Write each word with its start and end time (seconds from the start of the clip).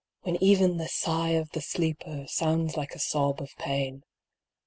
When 0.23 0.43
even 0.43 0.77
the 0.77 0.87
sigh 0.87 1.33
of 1.33 1.51
the 1.51 1.61
sleeper 1.61 2.25
Sounds 2.27 2.75
like 2.75 2.95
a 2.95 2.99
sob 2.99 3.39
of 3.39 3.55
pain. 3.59 4.03